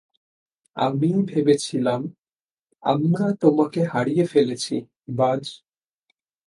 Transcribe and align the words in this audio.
আমি 0.77 1.09
ভেবেছিলাম, 1.25 2.01
আমরা 2.83 3.25
তোমাকে 3.41 3.81
হারিয়ে 3.83 4.25
ফেলেছি, 4.25 4.75
বায! 5.17 5.41